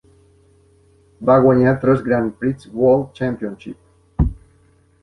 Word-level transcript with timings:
Va 1.31 1.35
guanyar 1.43 1.75
tres 1.83 2.01
Grand 2.09 2.35
Prix 2.41 2.67
World 2.81 3.07
Championship. 3.21 4.35